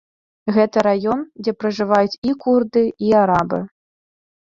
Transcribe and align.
Гэта 0.55 0.83
раён, 0.87 1.21
дзе 1.43 1.53
пражываюць 1.65 2.19
і 2.31 2.35
курды, 2.47 2.87
і 3.07 3.15
арабы. 3.23 3.65